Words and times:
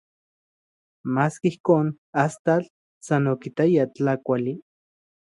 Maski 1.17 1.51
ijkon, 1.53 1.91
astatl 2.23 2.65
san 3.05 3.23
okitaya 3.35 3.85
tlakuali. 3.93 4.53